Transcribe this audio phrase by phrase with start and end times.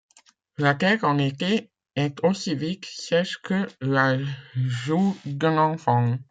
[0.57, 4.17] La terre en été est aussi vite sèche que la
[4.55, 6.17] joue d’un enfant.